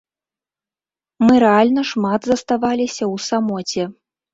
[1.25, 3.83] Мы рэальна шмат заставаліся ў самоце.